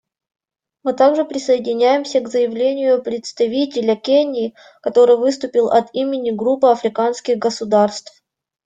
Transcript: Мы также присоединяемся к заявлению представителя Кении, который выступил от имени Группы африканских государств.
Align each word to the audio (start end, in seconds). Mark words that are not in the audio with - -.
Мы 0.81 0.93
также 0.93 1.25
присоединяемся 1.25 2.21
к 2.21 2.27
заявлению 2.27 3.03
представителя 3.03 3.95
Кении, 3.95 4.55
который 4.81 5.15
выступил 5.15 5.67
от 5.69 5.93
имени 5.93 6.31
Группы 6.31 6.69
африканских 6.69 7.37
государств. 7.37 8.23